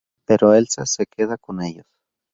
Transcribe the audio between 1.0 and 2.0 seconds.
queda con ellos.